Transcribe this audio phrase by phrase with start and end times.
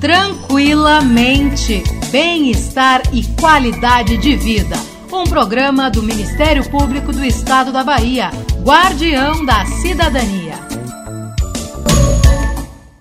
[0.00, 1.82] Tranquilamente.
[2.12, 4.76] Bem-estar e qualidade de vida.
[5.10, 8.30] Um programa do Ministério Público do Estado da Bahia,
[8.62, 10.54] Guardião da Cidadania.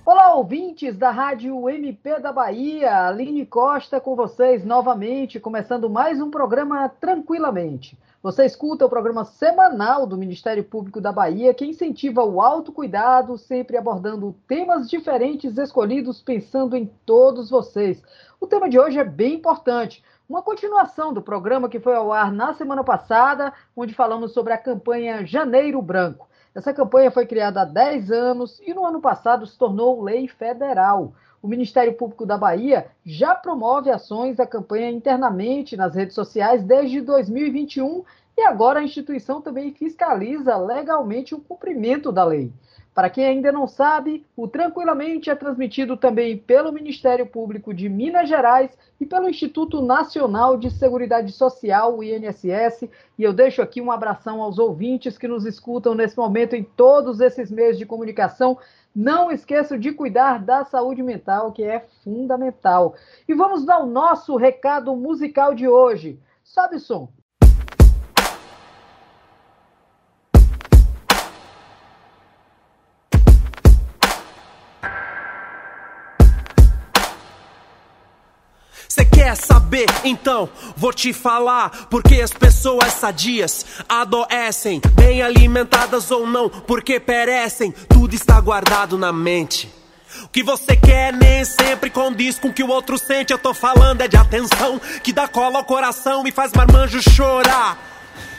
[0.06, 3.08] Olá, ouvintes da Rádio MP da Bahia.
[3.08, 7.98] Aline Costa com vocês novamente, começando mais um programa Tranquilamente.
[8.26, 13.78] Você escuta o programa semanal do Ministério Público da Bahia, que incentiva o autocuidado, sempre
[13.78, 18.02] abordando temas diferentes escolhidos pensando em todos vocês.
[18.42, 20.04] O tema de hoje é bem importante.
[20.28, 24.58] Uma continuação do programa que foi ao ar na semana passada, onde falamos sobre a
[24.58, 26.28] campanha Janeiro Branco.
[26.56, 31.14] Essa campanha foi criada há 10 anos e no ano passado se tornou lei federal.
[31.46, 37.02] O Ministério Público da Bahia já promove ações da campanha internamente nas redes sociais desde
[37.02, 38.04] 2021
[38.38, 42.52] e agora a instituição também fiscaliza legalmente o cumprimento da lei.
[42.94, 48.30] Para quem ainda não sabe, o Tranquilamente é transmitido também pelo Ministério Público de Minas
[48.30, 52.90] Gerais e pelo Instituto Nacional de Seguridade Social, o INSS.
[53.18, 57.20] E eu deixo aqui um abração aos ouvintes que nos escutam nesse momento em todos
[57.20, 58.58] esses meios de comunicação
[58.96, 62.96] não esqueça de cuidar da saúde mental, que é fundamental.
[63.28, 66.18] E vamos dar o nosso recado musical de hoje.
[66.46, 67.10] Sobe som.
[79.26, 79.88] Quer saber?
[80.04, 81.88] Então vou te falar.
[81.90, 87.72] Porque as pessoas sadias adoecem, bem alimentadas ou não, porque perecem.
[87.90, 89.74] Tudo está guardado na mente.
[90.24, 93.34] O que você quer nem sempre condiz com o que o outro sente.
[93.34, 97.80] Eu tô falando é de atenção, que dá cola ao coração e faz marmanjo chorar.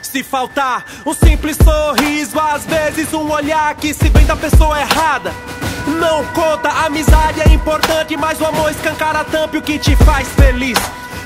[0.00, 5.34] Se faltar um simples sorriso, às vezes um olhar que se vem da pessoa errada.
[5.86, 10.26] Não conta, a amizade é importante, mas o amor escancara tampa o que te faz
[10.28, 10.78] feliz.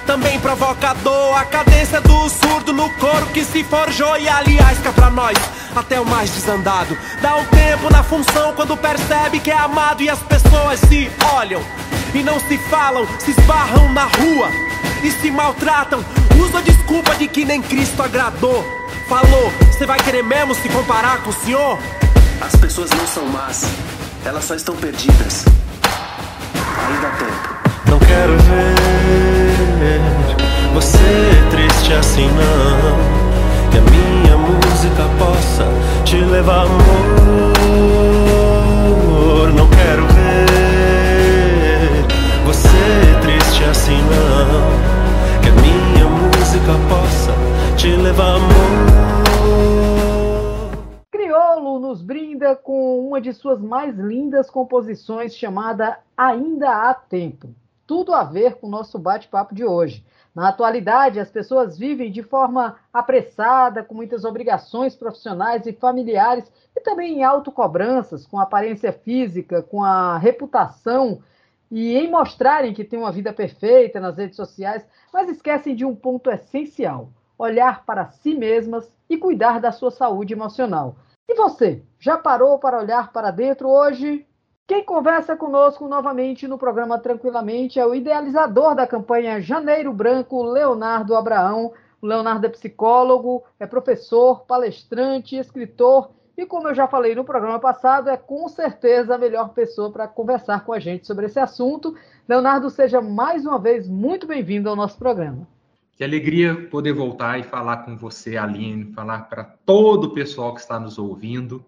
[0.06, 4.18] Também provoca dor, a cadência do surdo no coro que se forjou.
[4.18, 5.36] E aliás, cá pra nós,
[5.74, 6.96] até o mais desandado.
[7.22, 11.62] Dá um tempo na função quando percebe que é amado e as pessoas se olham
[12.14, 14.50] e não se falam, se esbarram na rua
[15.02, 16.04] e se maltratam.
[16.38, 18.64] Usa a desculpa de que nem Cristo agradou.
[19.08, 21.78] Falou, você vai querer mesmo se comparar com o Senhor?
[22.40, 23.64] As pessoas não são más
[24.24, 25.44] elas só estão perdidas.
[26.86, 27.48] Ainda há tempo.
[27.90, 30.00] Não quero ver
[30.74, 30.98] você
[31.50, 32.98] triste assim não.
[33.70, 35.66] Que a minha música possa
[36.04, 37.52] te levar amor.
[39.54, 40.44] Não quero ver
[42.44, 44.70] você triste assim não.
[45.42, 47.34] Que a minha música possa
[47.76, 49.29] te levar amor
[51.78, 57.54] nos brinda com uma de suas mais lindas composições chamada Ainda Há Tempo.
[57.86, 60.04] Tudo a ver com o nosso bate-papo de hoje.
[60.34, 66.80] Na atualidade, as pessoas vivem de forma apressada, com muitas obrigações profissionais e familiares, e
[66.80, 71.20] também em autocobranças, com aparência física, com a reputação,
[71.70, 75.94] e em mostrarem que têm uma vida perfeita nas redes sociais, mas esquecem de um
[75.94, 80.96] ponto essencial: olhar para si mesmas e cuidar da sua saúde emocional.
[81.28, 84.26] E você, já parou para olhar para dentro hoje?
[84.66, 91.16] Quem conversa conosco novamente no programa Tranquilamente é o idealizador da campanha Janeiro Branco, Leonardo
[91.16, 91.72] Abraão.
[92.00, 97.58] O Leonardo é psicólogo, é professor, palestrante, escritor e, como eu já falei no programa
[97.58, 101.94] passado, é com certeza a melhor pessoa para conversar com a gente sobre esse assunto.
[102.26, 105.46] Leonardo, seja mais uma vez muito bem-vindo ao nosso programa.
[106.00, 110.60] Que alegria poder voltar e falar com você, Aline, falar para todo o pessoal que
[110.60, 111.62] está nos ouvindo,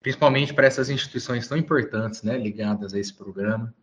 [0.00, 3.74] principalmente para essas instituições tão importantes, né, ligadas a esse programa.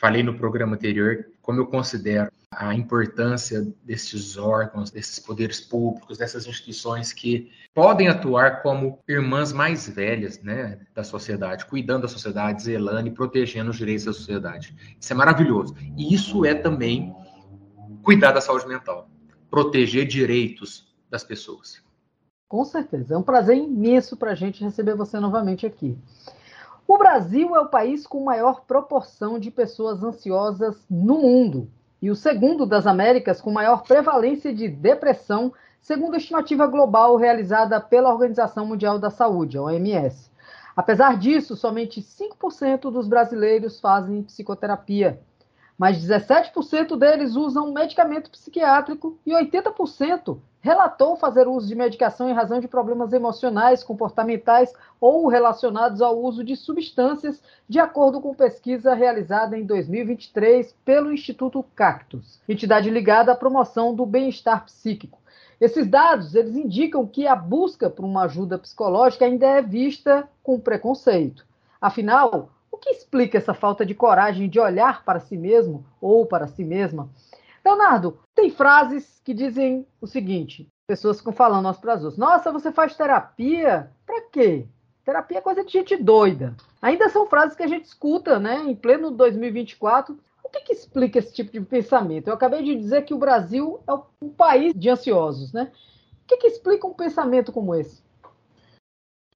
[0.00, 6.48] Falei no programa anterior como eu considero a importância desses órgãos, desses poderes públicos, dessas
[6.48, 13.06] instituições que podem atuar como irmãs mais velhas né, da sociedade, cuidando da sociedade, zelando
[13.06, 14.74] e protegendo os direitos da sociedade.
[15.00, 15.76] Isso é maravilhoso.
[15.96, 17.14] E isso é também
[18.02, 19.08] cuidar da saúde mental,
[19.50, 21.82] proteger direitos das pessoas.
[22.48, 23.14] Com certeza.
[23.14, 25.98] É um prazer imenso para a gente receber você novamente aqui.
[26.86, 32.16] O Brasil é o país com maior proporção de pessoas ansiosas no mundo e o
[32.16, 35.52] segundo das Américas com maior prevalência de depressão,
[35.82, 40.30] segundo a estimativa global realizada pela Organização Mundial da Saúde, a OMS.
[40.74, 45.20] Apesar disso, somente 5% dos brasileiros fazem psicoterapia
[45.78, 52.58] mas 17% deles usam medicamento psiquiátrico e 80% relatou fazer uso de medicação em razão
[52.58, 59.56] de problemas emocionais, comportamentais ou relacionados ao uso de substâncias, de acordo com pesquisa realizada
[59.56, 65.20] em 2023 pelo Instituto Cactus, entidade ligada à promoção do bem-estar psíquico.
[65.60, 70.58] Esses dados eles indicam que a busca por uma ajuda psicológica ainda é vista com
[70.58, 71.46] preconceito.
[71.80, 76.46] Afinal, o que explica essa falta de coragem de olhar para si mesmo ou para
[76.46, 77.10] si mesma?
[77.64, 82.18] Leonardo, tem frases que dizem o seguinte: pessoas ficam falando umas para as outras.
[82.18, 83.90] Nossa, você faz terapia?
[84.06, 84.66] Para quê?
[85.04, 86.54] Terapia é coisa de gente doida.
[86.80, 90.16] Ainda são frases que a gente escuta, né, em pleno 2024.
[90.44, 92.28] O que, que explica esse tipo de pensamento?
[92.28, 93.92] Eu acabei de dizer que o Brasil é
[94.24, 95.72] um país de ansiosos, né?
[96.22, 98.02] O que, que explica um pensamento como esse?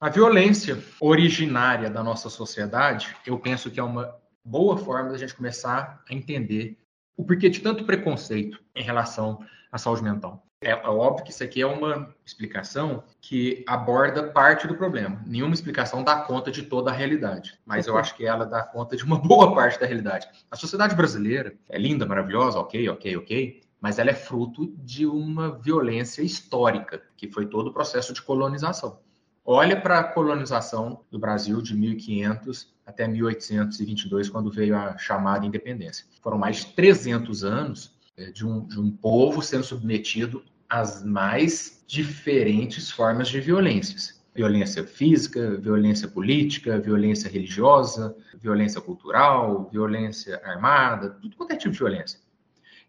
[0.03, 5.33] A violência originária da nossa sociedade, eu penso que é uma boa forma da gente
[5.33, 6.77] começar a entender
[7.17, 9.39] o porquê de tanto preconceito em relação
[9.71, 10.45] à saúde mental.
[10.61, 15.23] É, é, óbvio que isso aqui é uma explicação que aborda parte do problema.
[15.25, 18.97] Nenhuma explicação dá conta de toda a realidade, mas eu acho que ela dá conta
[18.97, 20.27] de uma boa parte da realidade.
[20.51, 25.61] A sociedade brasileira é linda, maravilhosa, ok, ok, ok, mas ela é fruto de uma
[25.61, 28.99] violência histórica, que foi todo o processo de colonização.
[29.44, 36.06] Olha para a colonização do Brasil de 1500 até 1822, quando veio a chamada independência.
[36.23, 41.83] Foram mais de 300 anos eh, de um, de um povo sendo submetido às mais
[41.89, 44.23] diferentes formas de violências.
[44.35, 51.79] Violência física, violência política, violência religiosa, violência cultural, violência armada, tudo quanto é tipo de
[51.79, 52.21] violência.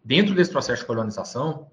[0.04, 1.70] Dentro desse processo de colonização,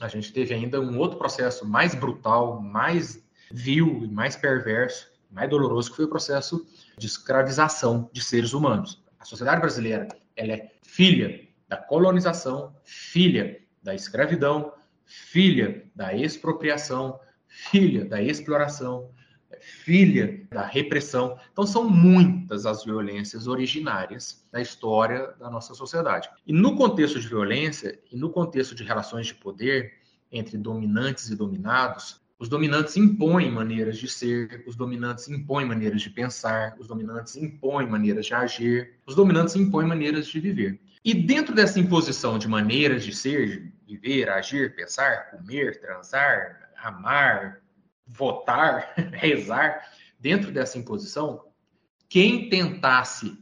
[0.00, 5.50] a gente teve ainda um outro processo mais brutal, mais vil e mais perverso, mais
[5.50, 9.02] doloroso, que foi o processo de escravização de seres humanos.
[9.18, 14.72] A sociedade brasileira ela é filha da colonização, filha da escravidão,
[15.04, 19.10] filha da expropriação, filha da exploração,
[19.60, 21.38] filha da repressão.
[21.52, 26.28] Então, são muitas as violências originárias da história da nossa sociedade.
[26.46, 29.92] E no contexto de violência e no contexto de relações de poder
[30.30, 36.10] entre dominantes e dominados, os dominantes impõem maneiras de ser, os dominantes impõem maneiras de
[36.10, 40.80] pensar, os dominantes impõem maneiras de agir, os dominantes impõem maneiras de viver.
[41.04, 47.60] E dentro dessa imposição de maneiras de ser, viver, agir, pensar, comer, transar, amar,
[48.06, 49.82] votar, rezar,
[50.18, 51.44] dentro dessa imposição,
[52.08, 53.38] quem tentasse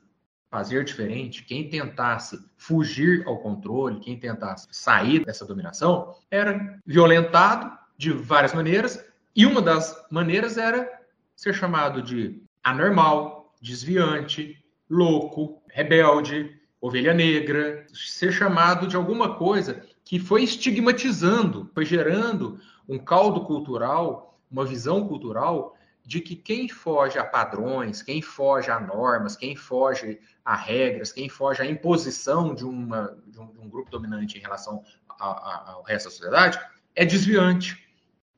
[0.51, 8.13] fazer diferente, quem tentasse fugir ao controle, quem tentasse sair dessa dominação, era violentado de
[8.13, 9.05] várias maneiras,
[9.35, 10.91] e uma das maneiras era
[11.37, 14.59] ser chamado de anormal, desviante,
[14.91, 22.59] louco, rebelde, ovelha negra, ser chamado de alguma coisa que foi estigmatizando, foi gerando
[22.89, 28.81] um caldo cultural, uma visão cultural de que quem foge a padrões, quem foge a
[28.81, 33.69] normas, quem foge a regras, quem foge à imposição de, uma, de, um, de um
[33.69, 36.59] grupo dominante em relação ao resto da sociedade,
[36.97, 37.82] é desviante,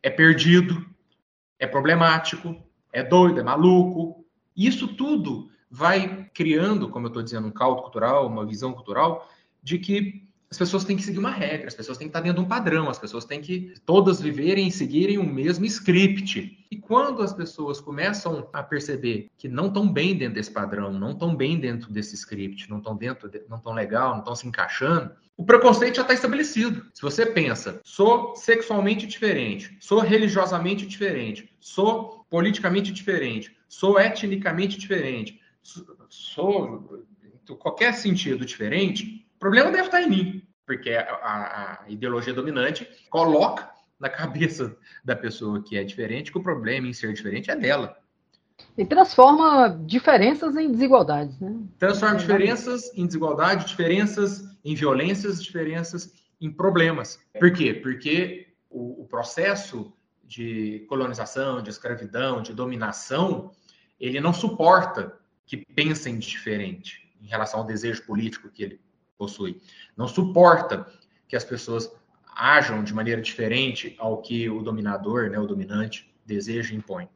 [0.05, 0.87] é perdido,
[1.59, 2.55] é problemático,
[2.93, 4.23] é doido, é maluco.
[4.55, 9.27] Isso tudo vai criando, como eu estou dizendo, um caldo cultural, uma visão cultural,
[9.63, 10.24] de que
[10.55, 12.49] as pessoas têm que seguir uma regra, as pessoas têm que estar dentro de um
[12.49, 16.65] padrão, as pessoas têm que todas viverem e seguirem o mesmo script.
[16.71, 21.11] E quando as pessoas começam a perceber que não estão bem dentro desse padrão, não
[21.11, 24.47] estão bem dentro desse script, não estão dentro, de, não estão legal, não estão se
[24.47, 26.87] encaixando, o preconceito já está estabelecido.
[26.95, 35.41] Se você pensa, sou sexualmente diferente, sou religiosamente diferente, sou politicamente diferente, sou etnicamente diferente,
[36.09, 37.05] sou
[37.51, 42.89] em qualquer sentido diferente, problema deve estar em mim, porque a, a, a ideologia dominante
[43.11, 43.71] coloca
[44.01, 44.75] na cabeça
[45.05, 47.95] da pessoa que é diferente que o problema em ser diferente é dela.
[48.79, 51.59] E transforma diferenças em desigualdades, né?
[51.79, 56.11] Transforma diferenças em desigualdade, diferenças em violências, diferenças
[56.41, 57.21] em problemas.
[57.39, 57.75] Por quê?
[57.75, 63.51] Porque o, o processo de colonização, de escravidão, de dominação,
[64.01, 68.81] ele não suporta que pensem diferente em relação ao desejo político que ele
[69.17, 69.61] possui.
[69.97, 70.87] Não suporta
[71.29, 71.91] que as pessoas
[72.37, 77.09] ajam de maneira diferente ao que o dominador, né, o dominante, deseja e impõe.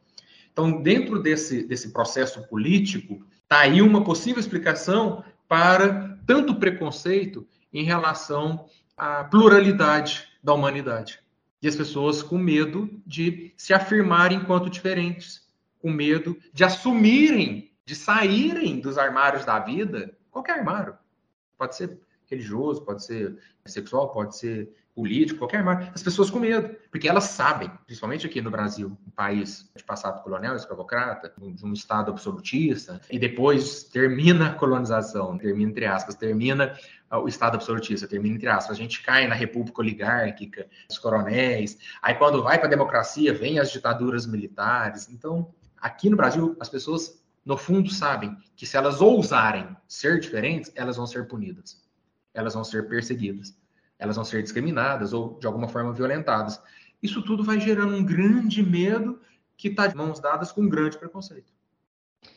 [0.53, 7.85] Então, dentro desse, desse processo político, está aí uma possível explicação para tanto preconceito em
[7.85, 11.21] relação à pluralidade da humanidade.
[11.63, 15.49] E as pessoas com medo de se afirmarem enquanto diferentes,
[15.81, 20.97] com medo de assumirem, de saírem dos armários da vida, qualquer armário.
[21.59, 23.37] Pode ser religioso, pode ser
[23.67, 28.41] sexual, pode ser político, qualquer marco, as pessoas com medo, porque elas sabem, principalmente aqui
[28.41, 34.49] no Brasil, um país de passado colonial, escravocrata, de um Estado absolutista, e depois termina
[34.49, 36.77] a colonização, termina entre aspas, termina
[37.13, 42.17] o Estado absolutista, termina entre aspas, a gente cai na república oligárquica, os coronéis, aí
[42.17, 45.09] quando vai para a democracia, vem as ditaduras militares.
[45.09, 47.18] Então, aqui no Brasil, as pessoas,
[47.49, 51.83] no fundo, sabem que se elas ousarem ser diferentes, elas vão ser punidas,
[52.33, 53.59] elas vão ser perseguidas
[53.99, 56.61] elas vão ser discriminadas ou de alguma forma violentadas.
[57.03, 59.21] Isso tudo vai gerando um grande medo
[59.57, 61.53] que está de mãos dadas com um grande preconceito.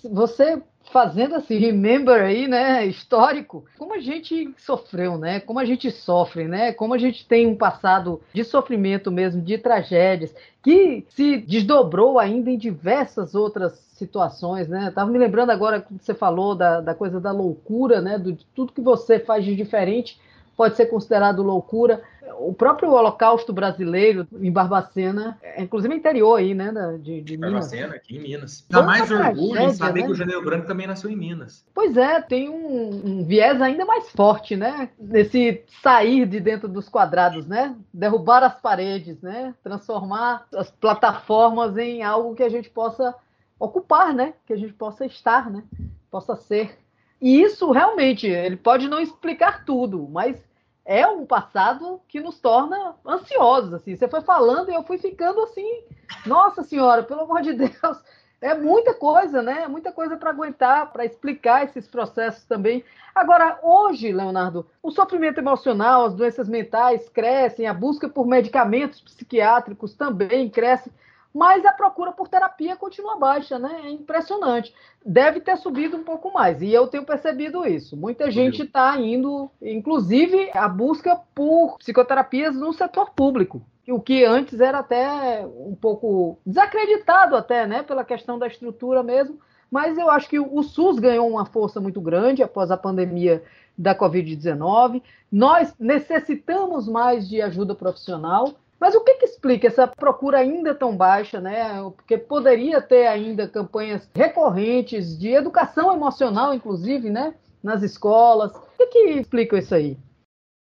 [0.03, 0.61] Você
[0.91, 6.47] fazendo assim, remember aí, né, histórico, como a gente sofreu, né, como a gente sofre,
[6.47, 12.19] né, como a gente tem um passado de sofrimento mesmo, de tragédias, que se desdobrou
[12.19, 16.95] ainda em diversas outras situações, né, tava me lembrando agora que você falou da, da
[16.95, 20.19] coisa da loucura, né, de tudo que você faz de diferente,
[20.61, 22.03] pode ser considerado loucura.
[22.37, 28.17] O próprio Holocausto brasileiro em Barbacena, é, inclusive interior aí, né, de, de Barbacena, aqui
[28.17, 28.63] em Minas.
[28.69, 30.05] Dá mais orgulho em saber né?
[30.05, 31.65] que o Janeiro Branco também nasceu em Minas.
[31.73, 36.87] Pois é, tem um, um, viés ainda mais forte, né, nesse sair de dentro dos
[36.87, 43.15] quadrados, né, derrubar as paredes, né, transformar as plataformas em algo que a gente possa
[43.59, 45.63] ocupar, né, que a gente possa estar, né,
[46.11, 46.77] possa ser.
[47.19, 50.50] E isso realmente, ele pode não explicar tudo, mas
[50.85, 53.73] é um passado que nos torna ansiosos.
[53.73, 53.95] Assim.
[53.95, 55.83] Você foi falando e eu fui ficando assim,
[56.25, 58.03] nossa senhora, pelo amor de Deus,
[58.41, 59.67] é muita coisa, né?
[59.67, 62.83] Muita coisa para aguentar, para explicar esses processos também.
[63.13, 69.93] Agora, hoje, Leonardo, o sofrimento emocional, as doenças mentais crescem, a busca por medicamentos psiquiátricos
[69.93, 70.91] também cresce
[71.33, 73.81] mas a procura por terapia continua baixa, né?
[73.85, 74.73] É impressionante.
[75.05, 77.95] Deve ter subido um pouco mais, e eu tenho percebido isso.
[77.95, 84.59] Muita gente está indo, inclusive, a busca por psicoterapias no setor público, o que antes
[84.59, 87.83] era até um pouco desacreditado até, né?
[87.83, 89.39] Pela questão da estrutura mesmo.
[89.69, 93.41] Mas eu acho que o SUS ganhou uma força muito grande após a pandemia
[93.77, 95.01] da Covid-19.
[95.31, 98.53] Nós necessitamos mais de ajuda profissional.
[98.81, 101.79] Mas o que, que explica essa procura ainda tão baixa, né?
[101.95, 107.35] Porque poderia ter ainda campanhas recorrentes de educação emocional, inclusive, né?
[107.61, 108.51] Nas escolas.
[108.51, 109.99] O que, que explica isso aí?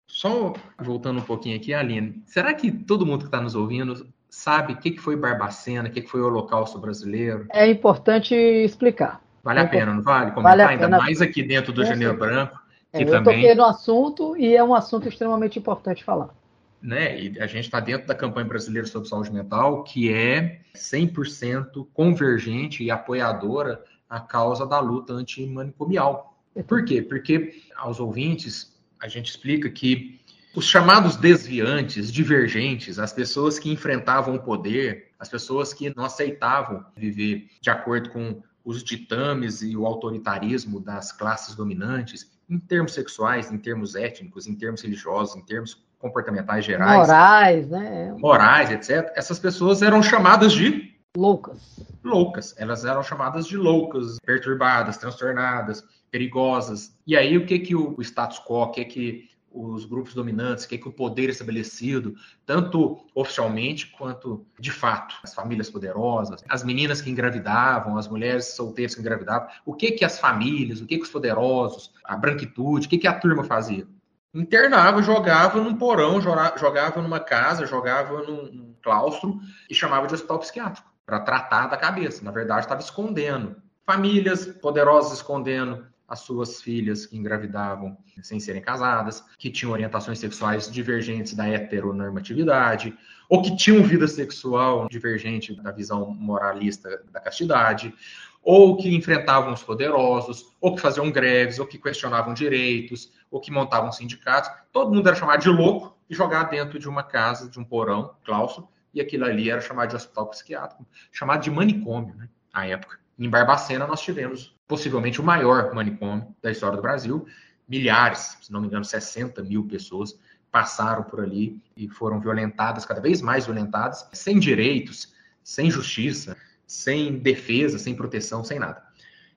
[0.09, 4.71] Só voltando um pouquinho aqui, Aline, será que todo mundo que está nos ouvindo sabe
[4.71, 7.45] o que, que foi Barbacena, o que, que foi o Holocausto Brasileiro?
[7.51, 9.21] É importante explicar.
[9.43, 10.31] Vale é a pena, não vale?
[10.31, 12.57] Comentar vale ainda mais aqui dentro do Janeiro Branco.
[12.93, 13.41] Que é, eu também...
[13.41, 16.36] toquei no assunto e é um assunto extremamente importante falar
[16.81, 17.19] né?
[17.19, 22.83] E a gente está dentro da campanha brasileira sobre saúde mental, que é 100% convergente
[22.83, 26.37] e apoiadora à causa da luta antimanicomial.
[26.67, 27.01] Por quê?
[27.01, 30.19] Porque aos ouvintes a gente explica que
[30.55, 36.83] os chamados desviantes, divergentes, as pessoas que enfrentavam o poder, as pessoas que não aceitavam
[36.95, 43.51] viver de acordo com os ditames e o autoritarismo das classes dominantes, em termos sexuais,
[43.51, 47.07] em termos étnicos, em termos religiosos, em termos comportamentais gerais.
[47.07, 48.15] Morais, né?
[48.17, 49.11] Morais, etc.
[49.15, 50.95] Essas pessoas eram chamadas de.
[51.15, 51.85] Loucas.
[52.03, 52.55] Loucas.
[52.57, 56.95] Elas eram chamadas de loucas, perturbadas, transtornadas, perigosas.
[57.05, 60.67] E aí, o que que o status quo, o que que os grupos dominantes, o
[60.67, 67.01] que que o poder estabelecido, tanto oficialmente quanto de fato, as famílias poderosas, as meninas
[67.01, 71.03] que engravidavam, as mulheres solteiras que engravidavam, o que que as famílias, o que que
[71.03, 73.87] os poderosos, a branquitude, o que que a turma fazia?
[74.33, 80.89] internava, jogava num porão, jogava numa casa, jogava num, claustro e chamava de hospital psiquiátrico
[81.05, 82.23] para tratar da cabeça.
[82.23, 83.55] Na verdade, estava escondendo.
[83.85, 90.71] Famílias poderosas escondendo as suas filhas que engravidavam sem serem casadas, que tinham orientações sexuais
[90.71, 92.97] divergentes da heteronormatividade,
[93.29, 97.93] ou que tinham vida sexual divergente da visão moralista da castidade,
[98.41, 103.51] ou que enfrentavam os poderosos, ou que faziam greves, ou que questionavam direitos, ou que
[103.51, 104.49] montavam sindicatos.
[104.71, 108.15] Todo mundo era chamado de louco e jogado dentro de uma casa, de um porão,
[108.23, 112.97] claustro, e aquilo ali era chamado de hospital psiquiátrico, chamado de manicômio, né, na época.
[113.17, 117.25] Em Barbacena nós tivemos possivelmente o maior manicômio da história do Brasil.
[117.67, 120.19] Milhares, se não me engano, 60 mil pessoas
[120.51, 127.17] passaram por ali e foram violentadas, cada vez mais violentadas, sem direitos, sem justiça, sem
[127.17, 128.83] defesa, sem proteção, sem nada.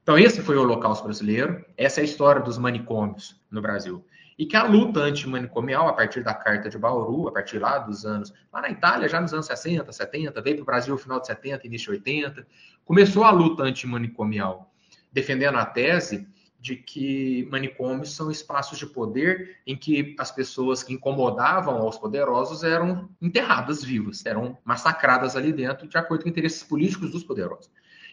[0.02, 4.04] Então, esse foi o Holocausto brasileiro, essa é a história dos manicômios no Brasil.
[4.40, 8.06] E que a luta antimanicomial, a partir da Carta de Bauru, a partir lá dos
[8.06, 11.20] anos, lá na Itália, já nos anos 60, 70, veio para o Brasil no final
[11.20, 12.46] de 70, início de 80,
[12.82, 14.72] começou a luta antimanicomial,
[15.12, 16.26] defendendo a tese
[16.58, 22.64] de que manicômios são espaços de poder em que as pessoas que incomodavam aos poderosos
[22.64, 27.70] eram enterradas vivas, eram massacradas ali dentro de acordo com interesses políticos dos poderosos.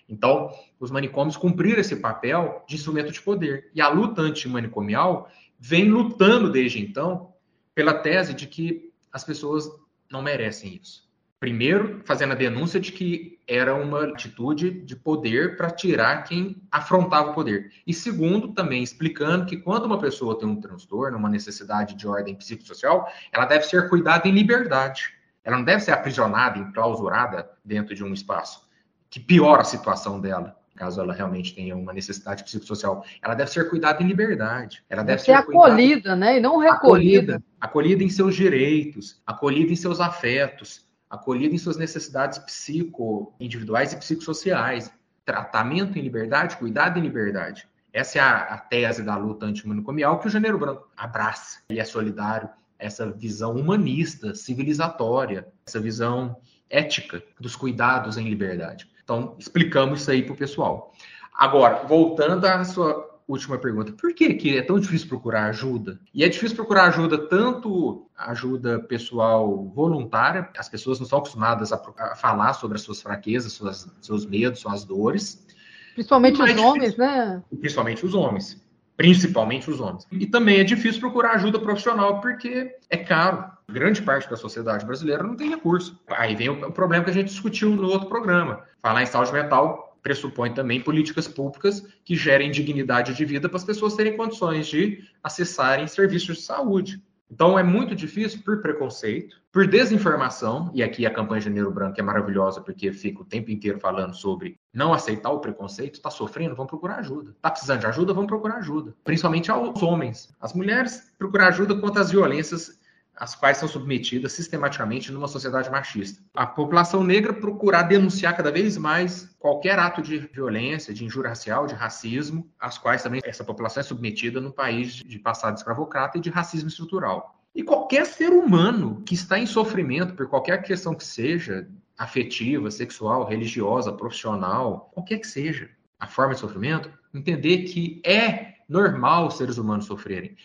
[0.10, 3.69] Então, os manicômios cumpriram esse papel de instrumento de poder.
[3.74, 7.33] E a luta antimanicomial vem lutando desde então
[7.73, 9.69] pela tese de que as pessoas
[10.11, 11.07] não merecem isso.
[11.39, 17.29] Primeiro, fazendo a denúncia de que era uma atitude de poder para tirar quem afrontava
[17.29, 17.71] o poder.
[17.85, 22.35] E segundo, também explicando que quando uma pessoa tem um transtorno, uma necessidade de ordem
[22.35, 25.13] psicossocial, ela deve ser cuidada em liberdade.
[25.43, 28.67] Ela não deve ser aprisionada, enclausurada dentro de um espaço
[29.09, 33.03] que piora a situação dela, caso ela realmente tenha uma necessidade psicossocial.
[33.22, 34.84] Ela deve ser cuidada em liberdade.
[34.89, 36.38] Ela deve, deve ser, ser acolhida, né?
[36.38, 37.36] E não recolhida.
[37.36, 43.98] Acolhida, acolhida em seus direitos, acolhida em seus afetos acolhida em suas necessidades psico-individuais e
[43.98, 44.91] psicossociais,
[45.25, 47.67] tratamento em liberdade, cuidado em liberdade.
[47.93, 51.60] Essa é a, a tese da luta antimanicomial que o Janeiro Branco abraça.
[51.69, 56.38] Ele é solidário essa visão humanista, civilizatória, essa visão
[56.69, 58.88] ética dos cuidados em liberdade.
[59.07, 60.91] Então, explicamos isso aí para o pessoal.
[61.33, 63.93] Agora, voltando à sua última pergunta.
[63.93, 65.97] Por que, que é tão difícil procurar ajuda?
[66.13, 71.81] E é difícil procurar ajuda, tanto ajuda pessoal voluntária, as pessoas não são acostumadas a,
[71.99, 75.45] a falar sobre as suas fraquezas, suas, seus medos, suas dores.
[75.93, 77.41] Principalmente os homens, né?
[77.61, 78.61] Principalmente os homens.
[78.98, 80.08] Principalmente os homens.
[80.12, 83.46] E também é difícil procurar ajuda profissional porque é caro.
[83.70, 86.00] Grande parte da sociedade brasileira não tem recurso.
[86.10, 88.63] Aí vem o problema que a gente discutiu no outro programa.
[88.82, 93.63] Falar em saúde mental pressupõe também políticas públicas que gerem dignidade de vida para as
[93.63, 97.01] pessoas terem condições de acessarem serviços de saúde.
[97.29, 102.03] Então é muito difícil por preconceito, por desinformação, e aqui a campanha Janeiro Branco é
[102.03, 106.69] maravilhosa porque fica o tempo inteiro falando sobre não aceitar o preconceito, está sofrendo, vamos
[106.69, 107.31] procurar ajuda.
[107.31, 108.96] Está precisando de ajuda, vamos procurar ajuda.
[109.03, 110.34] Principalmente aos homens.
[110.39, 112.79] As mulheres procurar ajuda contra as violências
[113.17, 116.21] as quais são submetidas sistematicamente numa sociedade machista.
[116.36, 121.65] A população negra procurar denunciar cada vez mais qualquer ato de violência, de injúria racial,
[121.65, 126.22] de racismo, às quais também essa população é submetida no país de passado escravocrata e
[126.22, 127.42] de racismo estrutural.
[127.55, 133.25] E qualquer ser humano que está em sofrimento por qualquer questão que seja, afetiva, sexual,
[133.25, 135.68] religiosa, profissional, qualquer que seja
[136.00, 140.35] a forma de sofrimento, entender que é normal os seres humanos sofrerem.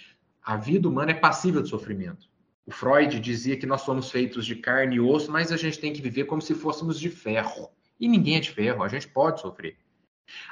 [0.43, 2.32] A vida humana é passível de sofrimento.
[2.65, 5.93] O Freud dizia que nós somos feitos de carne e osso, mas a gente tem
[5.93, 7.71] que viver como se fôssemos de ferro.
[7.99, 9.77] E ninguém é de ferro, a gente pode sofrer.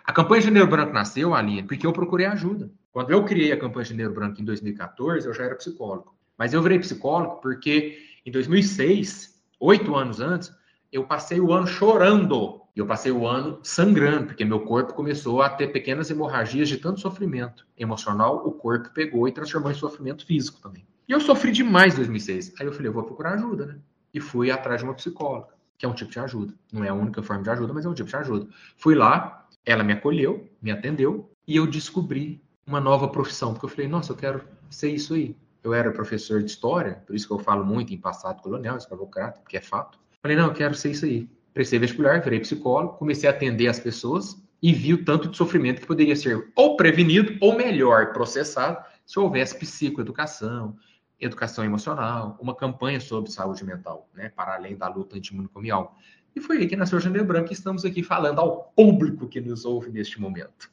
[0.05, 2.71] A campanha Janeiro Branco nasceu, Aline, porque eu procurei ajuda.
[2.93, 6.15] Quando eu criei a campanha Janeiro Branco em 2014, eu já era psicólogo.
[6.37, 10.53] Mas eu virei psicólogo porque em 2006, oito anos antes,
[10.93, 12.61] eu passei o ano chorando.
[12.75, 16.77] E eu passei o ano sangrando, porque meu corpo começou a ter pequenas hemorragias de
[16.77, 18.47] tanto sofrimento emocional.
[18.47, 20.87] O corpo pegou e transformou em sofrimento físico também.
[21.11, 22.55] E eu sofri demais em 2006.
[22.61, 23.79] Aí eu falei, eu vou procurar ajuda, né?
[24.15, 26.55] E fui atrás de uma psicóloga, que é um tipo de ajuda.
[26.73, 28.47] Não é a única forma de ajuda, mas é um tipo de ajuda.
[28.77, 33.71] Fui lá, ela me acolheu, me atendeu, e eu descobri uma nova profissão, porque eu
[33.71, 35.37] falei, nossa, eu quero ser isso aí.
[35.65, 39.41] Eu era professor de história, por isso que eu falo muito em passado colonial, escravocrata,
[39.41, 39.99] porque é fato.
[40.23, 41.29] Falei, não, eu quero ser isso aí.
[41.53, 45.81] Prestei vestibular, virei psicólogo, comecei a atender as pessoas e vi o tanto de sofrimento
[45.81, 50.77] que poderia ser ou prevenido ou melhor processado se houvesse psicoeducação,
[51.21, 55.97] educação emocional, uma campanha sobre saúde mental, né, para além da luta antimanicomial.
[56.35, 59.41] E foi aí que nasceu o Janeiro Branco e estamos aqui falando ao público que
[59.41, 60.71] nos ouve neste momento.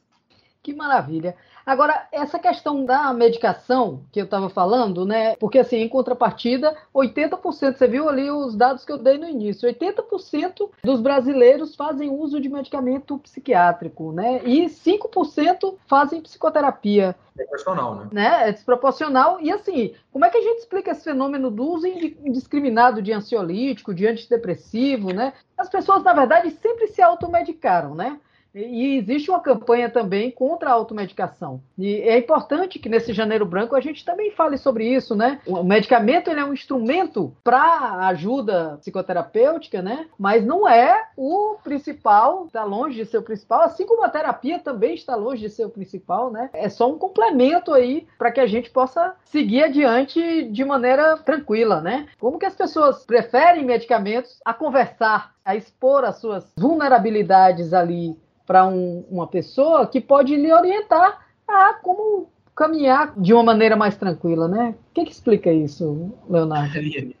[0.68, 1.34] Que maravilha.
[1.64, 5.34] Agora, essa questão da medicação que eu estava falando, né?
[5.36, 9.66] Porque, assim, em contrapartida, 80%, você viu ali os dados que eu dei no início,
[9.66, 14.42] 80% dos brasileiros fazem uso de medicamento psiquiátrico, né?
[14.44, 17.16] E 5% fazem psicoterapia.
[17.38, 18.08] É desproporcional, né?
[18.12, 18.48] né?
[18.50, 19.40] É desproporcional.
[19.40, 23.94] E, assim, como é que a gente explica esse fenômeno do uso indiscriminado de ansiolítico,
[23.94, 25.32] de antidepressivo, né?
[25.56, 28.20] As pessoas, na verdade, sempre se automedicaram, né?
[28.54, 31.60] E existe uma campanha também contra a automedicação.
[31.76, 35.40] E é importante que nesse janeiro branco a gente também fale sobre isso, né?
[35.46, 40.06] O medicamento ele é um instrumento para ajuda psicoterapêutica, né?
[40.18, 44.58] Mas não é o principal, está longe de ser o principal, assim como a terapia
[44.58, 46.50] também está longe de ser o principal, né?
[46.52, 51.80] É só um complemento aí para que a gente possa seguir adiante de maneira tranquila,
[51.80, 52.08] né?
[52.18, 58.16] Como que as pessoas preferem medicamentos a conversar, a expor as suas vulnerabilidades ali
[58.48, 63.94] para um, uma pessoa que pode lhe orientar a como caminhar de uma maneira mais
[63.94, 64.74] tranquila, né?
[64.90, 66.72] O que, que explica isso, Leonardo?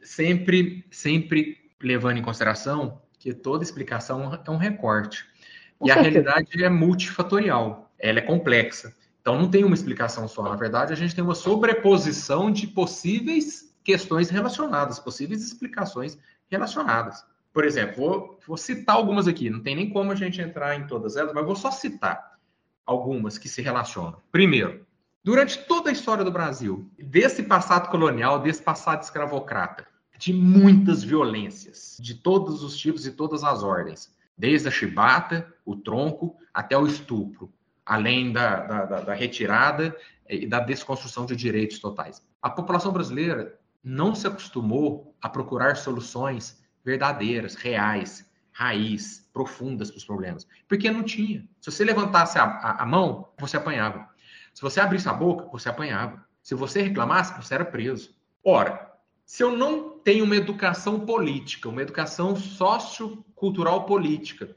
[0.00, 5.26] Sempre, sempre levando em consideração que toda explicação é um recorte.
[5.78, 6.08] Com e certeza.
[6.08, 7.90] a realidade é multifatorial.
[7.98, 8.94] ela é complexa.
[9.20, 10.44] Então não tem uma explicação só.
[10.44, 16.16] Na verdade, a gente tem uma sobreposição de possíveis questões relacionadas, possíveis explicações
[16.50, 17.22] relacionadas.
[17.52, 20.86] Por exemplo, vou, vou citar algumas aqui, não tem nem como a gente entrar em
[20.86, 22.38] todas elas, mas vou só citar
[22.86, 24.20] algumas que se relacionam.
[24.30, 24.86] Primeiro,
[25.22, 29.86] durante toda a história do Brasil, desse passado colonial, desse passado escravocrata,
[30.18, 35.76] de muitas violências, de todos os tipos e todas as ordens, desde a chibata, o
[35.76, 37.52] tronco, até o estupro,
[37.84, 39.96] além da, da, da retirada
[40.28, 42.22] e da desconstrução de direitos totais.
[42.42, 50.04] A população brasileira não se acostumou a procurar soluções verdadeiras, reais, raiz, profundas para os
[50.06, 51.46] problemas, porque não tinha.
[51.60, 54.08] Se você levantasse a, a, a mão, você apanhava.
[54.54, 56.24] Se você abrisse a boca, você apanhava.
[56.42, 58.16] Se você reclamasse, você era preso.
[58.42, 58.90] Ora,
[59.26, 64.56] se eu não tenho uma educação política, uma educação sociocultural política,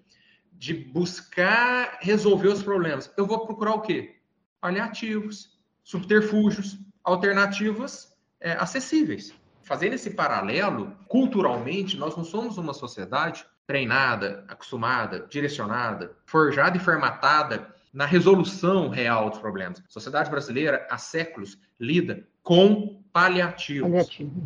[0.54, 4.22] de buscar resolver os problemas, eu vou procurar o quê?
[4.62, 9.34] Paliativos, subterfúgios, alternativas é, acessíveis.
[9.64, 17.74] Fazendo esse paralelo, culturalmente, nós não somos uma sociedade treinada, acostumada, direcionada, forjada e formatada
[17.94, 19.80] na resolução real dos problemas.
[19.80, 24.44] A sociedade brasileira, há séculos, lida com paliativos, paliativos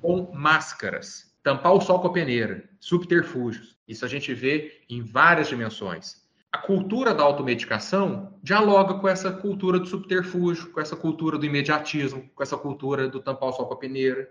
[0.00, 3.76] com máscaras, tampar o sol com a peneira, subterfúgios.
[3.86, 6.20] Isso a gente vê em várias dimensões.
[6.52, 12.28] A cultura da automedicação dialoga com essa cultura do subterfúgio, com essa cultura do imediatismo,
[12.34, 14.28] com essa cultura do tampar o sol com a peneira.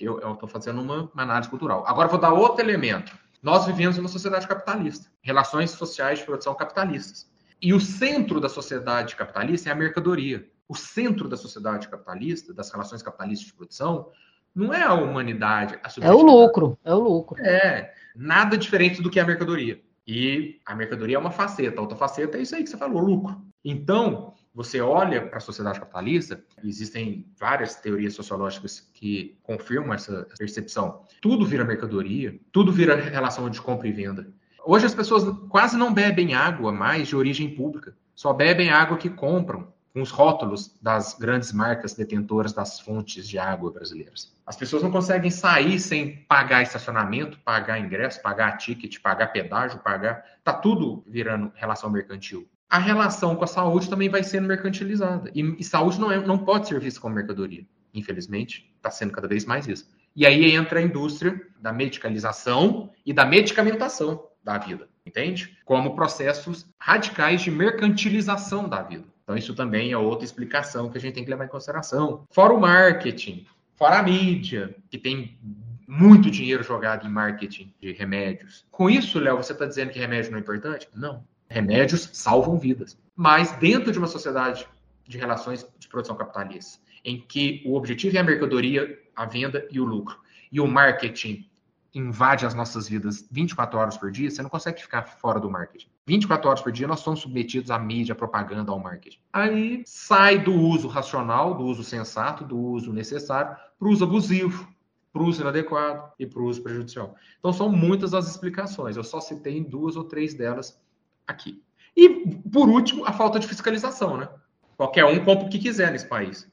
[0.00, 1.84] Eu estou fazendo uma, uma análise cultural.
[1.86, 3.16] Agora vou dar outro elemento.
[3.42, 7.30] Nós vivemos em uma sociedade capitalista, relações sociais de produção capitalistas.
[7.60, 10.46] E o centro da sociedade capitalista é a mercadoria.
[10.68, 14.08] O centro da sociedade capitalista, das relações capitalistas de produção,
[14.54, 15.78] não é a humanidade.
[15.82, 17.40] A é o lucro, é o lucro.
[17.40, 19.80] É, nada diferente do que a mercadoria.
[20.06, 23.00] E a mercadoria é uma faceta, a outra faceta é isso aí que você falou,
[23.00, 23.40] lucro.
[23.64, 31.04] Então, você olha para a sociedade capitalista, existem várias teorias sociológicas que confirmam essa percepção.
[31.20, 34.28] Tudo vira mercadoria, tudo vira relação de compra e venda.
[34.64, 39.08] Hoje as pessoas quase não bebem água mais de origem pública, só bebem água que
[39.08, 44.32] compram com os rótulos das grandes marcas detentoras das fontes de água brasileiras.
[44.46, 50.24] As pessoas não conseguem sair sem pagar estacionamento, pagar ingresso, pagar ticket, pagar pedágio, pagar.
[50.44, 52.48] Tá tudo virando relação mercantil.
[52.70, 55.30] A relação com a saúde também vai sendo mercantilizada.
[55.34, 57.66] E, e saúde não, é, não pode ser vista como mercadoria.
[57.92, 59.90] Infelizmente, está sendo cada vez mais isso.
[60.14, 65.58] E aí entra a indústria da medicalização e da medicamentação da vida, entende?
[65.64, 69.04] Como processos radicais de mercantilização da vida.
[69.22, 72.24] Então, isso também é outra explicação que a gente tem que levar em consideração.
[72.30, 75.38] Fora o marketing, fora a mídia, que tem
[75.86, 78.64] muito dinheiro jogado em marketing de remédios.
[78.70, 80.88] Com isso, Léo, você está dizendo que remédio não é importante?
[80.94, 81.24] Não.
[81.50, 82.96] Remédios salvam vidas.
[83.16, 84.66] Mas dentro de uma sociedade
[85.06, 89.80] de relações de produção capitalista, em que o objetivo é a mercadoria, a venda e
[89.80, 90.16] o lucro,
[90.52, 91.44] e o marketing
[91.92, 95.88] invade as nossas vidas 24 horas por dia, você não consegue ficar fora do marketing.
[96.06, 99.18] 24 horas por dia nós somos submetidos à mídia, à propaganda, ao marketing.
[99.32, 104.68] Aí sai do uso racional, do uso sensato, do uso necessário, para o uso abusivo,
[105.12, 107.16] para o uso inadequado e para o uso prejudicial.
[107.40, 108.96] Então são muitas as explicações.
[108.96, 110.80] Eu só citei duas ou três delas
[111.26, 111.62] aqui.
[111.96, 112.08] E,
[112.52, 114.28] por último, a falta de fiscalização, né?
[114.76, 116.48] Qualquer um compra o que quiser nesse país.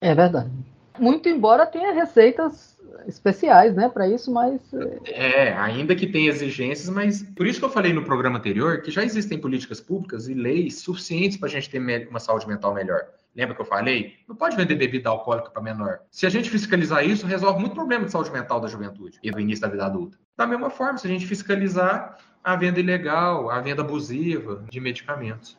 [0.00, 0.50] É verdade.
[0.98, 2.72] Muito embora tenha receitas
[3.06, 4.60] especiais, né, para isso, mas
[5.06, 8.90] é, ainda que tenha exigências, mas por isso que eu falei no programa anterior que
[8.90, 13.06] já existem políticas públicas e leis suficientes para a gente ter uma saúde mental melhor.
[13.34, 14.14] Lembra que eu falei?
[14.28, 16.00] Não pode vender bebida alcoólica para menor.
[16.10, 19.40] Se a gente fiscalizar isso, resolve muito problema de saúde mental da juventude e do
[19.40, 20.18] início da vida adulta.
[20.36, 25.56] Da mesma forma, se a gente fiscalizar a venda ilegal, a venda abusiva de medicamentos.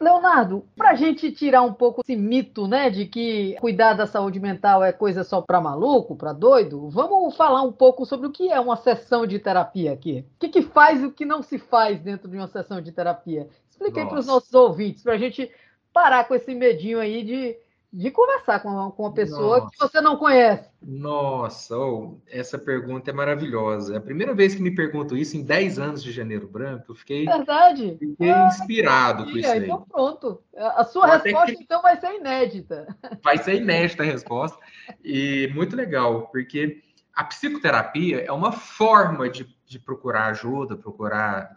[0.00, 4.40] Leonardo, para a gente tirar um pouco esse mito, né, de que cuidar da saúde
[4.40, 8.50] mental é coisa só para maluco, para doido, vamos falar um pouco sobre o que
[8.50, 10.26] é uma sessão de terapia aqui.
[10.34, 12.90] O que, que faz e o que não se faz dentro de uma sessão de
[12.90, 13.48] terapia?
[13.70, 15.50] Explica aí para os nossos ouvintes, para a gente
[15.92, 17.56] parar com esse medinho aí de
[17.94, 19.70] de conversar com uma, com uma pessoa Nossa.
[19.70, 20.68] que você não conhece.
[20.82, 23.94] Nossa, oh, essa pergunta é maravilhosa.
[23.94, 26.86] É a primeira vez que me perguntam isso em 10 anos de Janeiro Branco.
[26.88, 27.96] Eu fiquei, Verdade.
[27.96, 29.62] fiquei ah, inspirado com isso aí.
[29.62, 30.42] Então pronto.
[30.56, 31.62] A sua resposta, que...
[31.62, 32.88] então, vai ser inédita.
[33.22, 34.58] Vai ser inédita a resposta.
[35.04, 36.82] E muito legal, porque
[37.14, 41.56] a psicoterapia é uma forma de, de procurar ajuda, procurar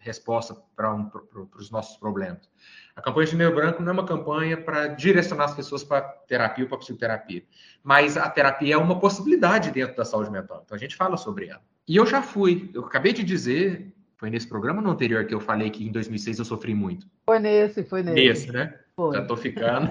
[0.00, 1.08] resposta para um,
[1.56, 2.48] os nossos problemas.
[2.96, 6.64] A campanha de Janeiro Branco não é uma campanha para direcionar as pessoas para terapia
[6.64, 7.42] ou para psicoterapia,
[7.84, 10.62] mas a terapia é uma possibilidade dentro da saúde mental.
[10.64, 11.60] Então a gente fala sobre ela.
[11.86, 15.34] E eu já fui, eu acabei de dizer Foi nesse programa ou no anterior que
[15.34, 17.06] eu falei que em 2006 eu sofri muito?
[17.26, 18.14] Foi nesse, foi nesse.
[18.14, 18.74] Nesse, né?
[18.96, 19.14] Foi.
[19.14, 19.90] Já tô ficando.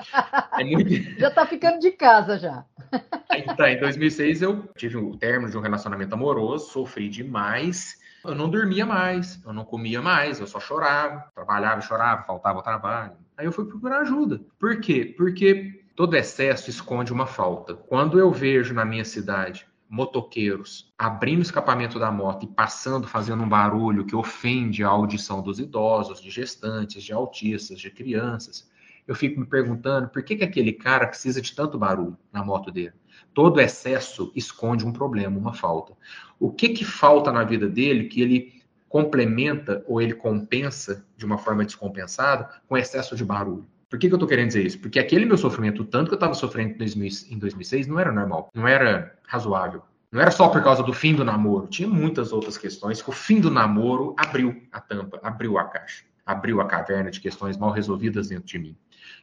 [0.58, 0.94] é muito...
[1.20, 2.64] Já tá ficando de casa já.
[3.38, 8.00] Então, em 2006 eu tive o término de um relacionamento amoroso, sofri demais.
[8.26, 12.62] Eu não dormia mais, eu não comia mais, eu só chorava, trabalhava, chorava, faltava o
[12.62, 13.12] trabalho.
[13.36, 14.40] Aí eu fui procurar ajuda.
[14.58, 15.14] Por quê?
[15.16, 17.74] Porque todo excesso esconde uma falta.
[17.74, 23.44] Quando eu vejo na minha cidade motoqueiros abrindo o escapamento da moto e passando, fazendo
[23.44, 28.68] um barulho que ofende a audição dos idosos, de gestantes, de autistas, de crianças,
[29.06, 32.72] eu fico me perguntando por que, que aquele cara precisa de tanto barulho na moto
[32.72, 32.94] dele.
[33.34, 35.92] Todo excesso esconde um problema, uma falta.
[36.38, 41.38] O que que falta na vida dele que ele complementa ou ele compensa de uma
[41.38, 43.66] forma descompensada com excesso de barulho?
[43.88, 44.80] Por que, que eu estou querendo dizer isso?
[44.80, 48.10] Porque aquele meu sofrimento, tanto que eu estava sofrendo em, 2000, em 2006, não era
[48.10, 49.82] normal, não era razoável.
[50.10, 53.12] Não era só por causa do fim do namoro, tinha muitas outras questões que o
[53.12, 57.70] fim do namoro abriu a tampa, abriu a caixa, abriu a caverna de questões mal
[57.70, 58.76] resolvidas dentro de mim.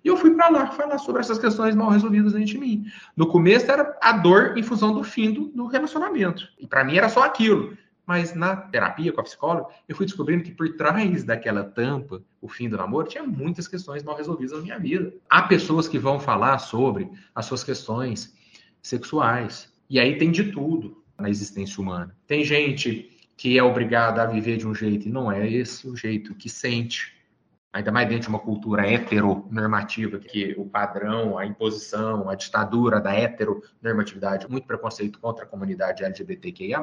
[0.03, 2.85] E eu fui para lá falar sobre essas questões mal resolvidas dentro de mim.
[3.15, 6.47] No começo era a dor em função do fim do, do relacionamento.
[6.59, 7.77] E para mim era só aquilo.
[8.05, 12.49] Mas na terapia com a psicóloga, eu fui descobrindo que por trás daquela tampa, o
[12.49, 15.13] fim do namoro, tinha muitas questões mal resolvidas na minha vida.
[15.29, 18.35] Há pessoas que vão falar sobre as suas questões
[18.81, 19.73] sexuais.
[19.89, 22.15] E aí tem de tudo na existência humana.
[22.27, 25.95] Tem gente que é obrigada a viver de um jeito e não é esse o
[25.95, 27.13] jeito que sente
[27.73, 33.11] ainda mais dentro de uma cultura heteronormativa, que o padrão, a imposição, a ditadura da
[33.11, 36.79] heteronormatividade, muito preconceito contra a comunidade LGBTQIA+,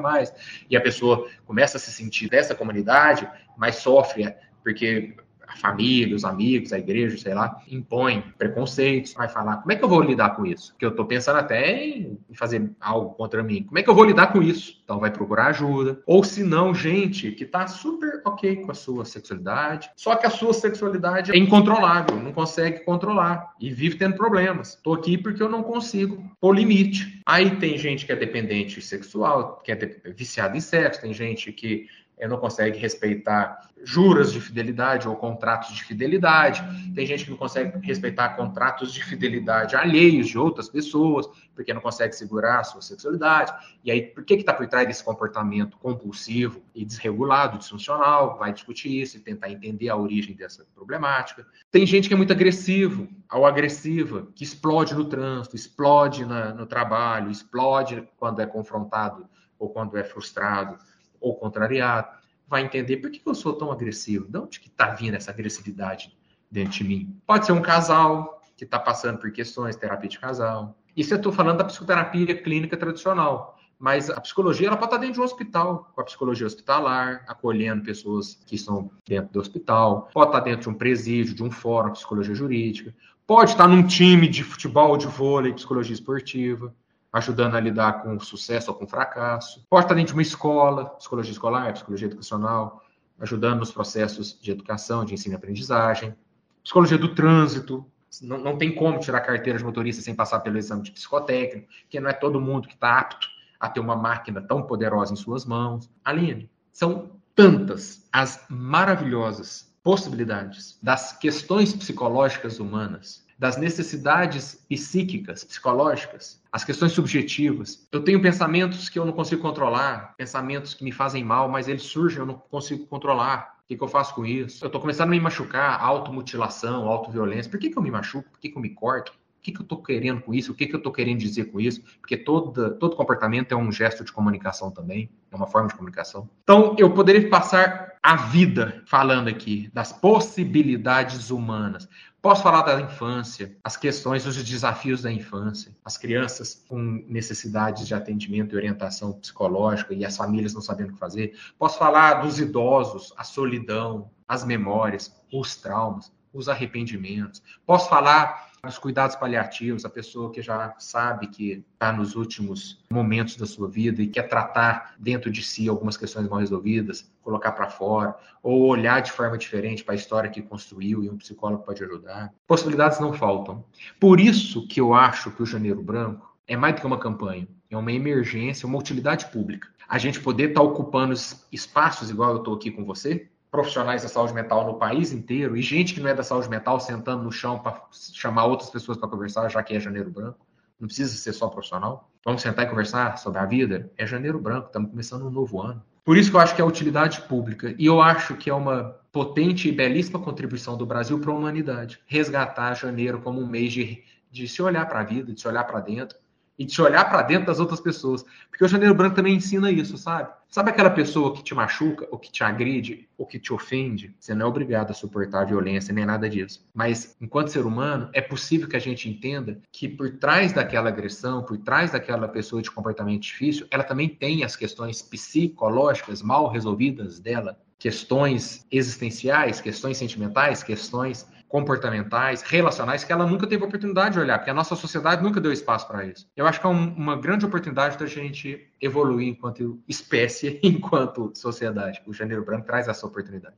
[0.69, 3.27] e a pessoa começa a se sentir dessa comunidade,
[3.57, 5.15] mas sofre porque
[5.51, 9.83] a família, os amigos, a igreja, sei lá, impõe preconceitos, vai falar, como é que
[9.83, 10.73] eu vou lidar com isso?
[10.77, 13.63] Que eu tô pensando até em fazer algo contra mim.
[13.63, 14.79] Como é que eu vou lidar com isso?
[14.83, 16.01] Então vai procurar ajuda.
[16.05, 20.29] Ou se não, gente que tá super ok com a sua sexualidade, só que a
[20.29, 24.75] sua sexualidade é incontrolável, não consegue controlar e vive tendo problemas.
[24.81, 27.21] Tô aqui porque eu não consigo pôr limite.
[27.25, 29.75] Aí tem gente que é dependente sexual, que é
[30.15, 31.87] viciado em sexo, tem gente que
[32.27, 36.63] não consegue respeitar juras de fidelidade ou contratos de fidelidade.
[36.93, 41.81] Tem gente que não consegue respeitar contratos de fidelidade alheios de outras pessoas, porque não
[41.81, 43.53] consegue segurar a sua sexualidade.
[43.83, 48.37] E aí, por que está por trás desse comportamento compulsivo e desregulado, disfuncional?
[48.37, 51.45] Vai discutir isso e tentar entender a origem dessa problemática.
[51.71, 56.65] Tem gente que é muito agressivo, ou agressiva, que explode no trânsito, explode na, no
[56.65, 60.77] trabalho, explode quando é confrontado ou quando é frustrado
[61.21, 62.09] ou contrariado,
[62.47, 66.13] vai entender por que eu sou tão agressivo, de onde que está vindo essa agressividade
[66.51, 67.15] dentro de mim.
[67.25, 70.75] Pode ser um casal que está passando por questões, terapia de casal.
[70.95, 73.57] Isso eu estou falando da psicoterapia clínica tradicional.
[73.79, 77.83] Mas a psicologia ela pode estar dentro de um hospital, com a psicologia hospitalar, acolhendo
[77.83, 81.91] pessoas que estão dentro do hospital, pode estar dentro de um presídio, de um fórum,
[81.91, 82.93] psicologia jurídica,
[83.25, 86.71] pode estar num time de futebol, de vôlei, psicologia esportiva
[87.11, 89.65] ajudando a lidar com sucesso ou com fracasso.
[89.69, 92.83] Pode estar dentro de uma escola, psicologia escolar, psicologia educacional,
[93.19, 96.15] ajudando nos processos de educação, de ensino e aprendizagem.
[96.63, 97.85] Psicologia do trânsito,
[98.21, 101.99] não, não tem como tirar carteira de motorista sem passar pelo exame de psicotécnico, porque
[101.99, 103.27] não é todo mundo que está apto
[103.59, 105.89] a ter uma máquina tão poderosa em suas mãos.
[106.03, 116.63] Aline, são tantas as maravilhosas possibilidades das questões psicológicas humanas das necessidades psíquicas, psicológicas, as
[116.63, 117.87] questões subjetivas.
[117.91, 121.81] Eu tenho pensamentos que eu não consigo controlar, pensamentos que me fazem mal, mas eles
[121.81, 123.57] surgem, eu não consigo controlar.
[123.63, 124.63] O que, que eu faço com isso?
[124.63, 127.49] Eu estou começando a me machucar, automutilação, autoviolência.
[127.49, 128.29] Por que, que eu me machuco?
[128.29, 129.11] Por que, que eu me corto?
[129.11, 130.51] O que, que eu estou querendo com isso?
[130.51, 131.81] O que, que eu estou querendo dizer com isso?
[131.99, 136.29] Porque todo, todo comportamento é um gesto de comunicação também, é uma forma de comunicação.
[136.43, 141.87] Então, eu poderia passar a vida falando aqui das possibilidades humanas.
[142.21, 147.95] Posso falar da infância, as questões, os desafios da infância, as crianças com necessidades de
[147.95, 151.35] atendimento e orientação psicológica e as famílias não sabendo o que fazer.
[151.57, 157.41] Posso falar dos idosos, a solidão, as memórias, os traumas, os arrependimentos.
[157.65, 163.35] Posso falar os cuidados paliativos, a pessoa que já sabe que está nos últimos momentos
[163.35, 167.69] da sua vida e quer tratar dentro de si algumas questões mal resolvidas, colocar para
[167.69, 171.83] fora, ou olhar de forma diferente para a história que construiu e um psicólogo pode
[171.83, 172.31] ajudar.
[172.45, 173.65] Possibilidades não faltam.
[173.99, 177.47] Por isso que eu acho que o Janeiro Branco é mais do que uma campanha,
[177.69, 179.69] é uma emergência, uma utilidade pública.
[179.87, 181.13] A gente poder estar tá ocupando
[181.51, 185.61] espaços igual eu estou aqui com você, profissionais da saúde mental no país inteiro e
[185.61, 189.09] gente que não é da saúde mental sentando no chão para chamar outras pessoas para
[189.09, 190.39] conversar, já que é janeiro branco.
[190.79, 192.09] Não precisa ser só profissional.
[192.25, 193.91] Vamos sentar e conversar sobre a vida?
[193.97, 195.83] É janeiro branco, estamos começando um novo ano.
[196.03, 197.75] Por isso que eu acho que é utilidade pública.
[197.77, 201.99] E eu acho que é uma potente e belíssima contribuição do Brasil para a humanidade.
[202.07, 205.65] Resgatar janeiro como um mês de, de se olhar para a vida, de se olhar
[205.65, 206.17] para dentro
[206.61, 208.23] e de se olhar para dentro das outras pessoas.
[208.47, 210.29] Porque o Janeiro Branco também ensina isso, sabe?
[210.47, 214.15] Sabe aquela pessoa que te machuca, ou que te agride, ou que te ofende?
[214.19, 216.63] Você não é obrigado a suportar a violência nem nada disso.
[216.71, 221.41] Mas, enquanto ser humano, é possível que a gente entenda que por trás daquela agressão,
[221.41, 227.19] por trás daquela pessoa de comportamento difícil, ela também tem as questões psicológicas mal resolvidas
[227.19, 234.39] dela, questões existenciais, questões sentimentais, questões comportamentais, relacionais, que ela nunca teve oportunidade de olhar,
[234.39, 236.25] porque a nossa sociedade nunca deu espaço para isso.
[236.35, 242.01] Eu acho que é um, uma grande oportunidade da gente evoluir enquanto espécie, enquanto sociedade.
[242.07, 243.57] O Janeiro Branco traz essa oportunidade.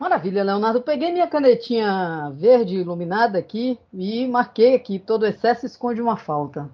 [0.00, 0.82] Maravilha, Leonardo.
[0.82, 6.68] Peguei minha canetinha verde iluminada aqui e marquei aqui: todo excesso esconde uma falta.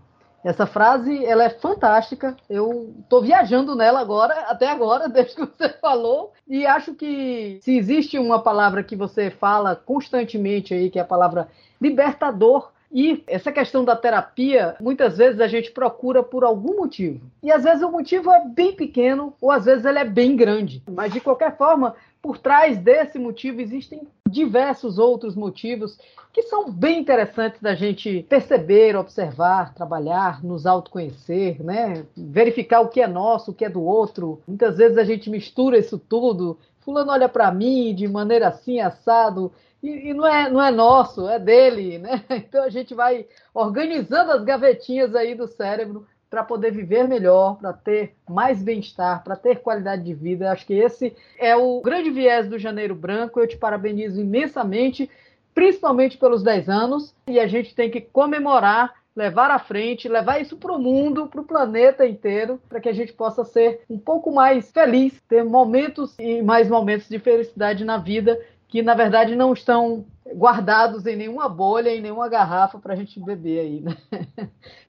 [0.44, 2.36] Essa frase, ela é fantástica.
[2.50, 6.32] Eu estou viajando nela agora, até agora, desde que você falou.
[6.46, 11.06] E acho que se existe uma palavra que você fala constantemente aí, que é a
[11.06, 11.48] palavra
[11.80, 17.20] libertador, e essa questão da terapia, muitas vezes a gente procura por algum motivo.
[17.42, 20.80] E às vezes o motivo é bem pequeno, ou às vezes ele é bem grande.
[20.88, 25.98] Mas de qualquer forma, por trás desse motivo existem diversos outros motivos
[26.32, 32.06] que são bem interessantes da gente perceber, observar, trabalhar, nos autoconhecer, né?
[32.16, 34.40] Verificar o que é nosso, o que é do outro.
[34.48, 36.58] Muitas vezes a gente mistura isso tudo.
[36.80, 41.28] Fulano olha para mim de maneira assim, assado, e, e, não, é, não é nosso,
[41.28, 42.24] é dele, né?
[42.30, 47.72] Então a gente vai organizando as gavetinhas aí do cérebro para poder viver melhor, para
[47.72, 50.50] ter mais bem-estar, para ter qualidade de vida.
[50.50, 53.38] Acho que esse é o grande viés do Janeiro Branco.
[53.38, 55.08] Eu te parabenizo imensamente,
[55.54, 60.56] principalmente pelos 10 anos, e a gente tem que comemorar levar à frente, levar isso
[60.56, 64.32] para o mundo, para o planeta inteiro, para que a gente possa ser um pouco
[64.32, 69.52] mais feliz, ter momentos e mais momentos de felicidade na vida que na verdade não
[69.52, 73.80] estão guardados em nenhuma bolha, em nenhuma garrafa para a gente beber aí.
[73.80, 73.96] Né?